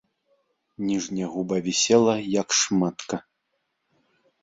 Ніжняя 0.87 1.27
губа 1.35 1.55
вісела, 1.69 2.17
як 2.41 2.47
шматка. 2.63 3.25